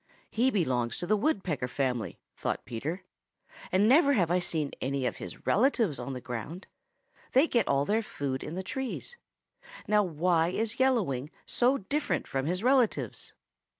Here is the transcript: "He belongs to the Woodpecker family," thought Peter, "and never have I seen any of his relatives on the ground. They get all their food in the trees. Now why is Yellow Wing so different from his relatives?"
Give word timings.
"He 0.31 0.49
belongs 0.49 0.97
to 0.97 1.05
the 1.05 1.15
Woodpecker 1.15 1.67
family," 1.67 2.17
thought 2.35 2.65
Peter, 2.65 3.03
"and 3.71 3.87
never 3.87 4.13
have 4.13 4.31
I 4.31 4.39
seen 4.39 4.71
any 4.81 5.05
of 5.05 5.17
his 5.17 5.45
relatives 5.45 5.99
on 5.99 6.13
the 6.13 6.19
ground. 6.19 6.65
They 7.33 7.47
get 7.47 7.67
all 7.67 7.85
their 7.85 8.01
food 8.01 8.43
in 8.43 8.55
the 8.55 8.63
trees. 8.63 9.15
Now 9.87 10.01
why 10.01 10.47
is 10.47 10.79
Yellow 10.79 11.03
Wing 11.03 11.29
so 11.45 11.77
different 11.77 12.25
from 12.25 12.47
his 12.47 12.63
relatives?" 12.63 13.33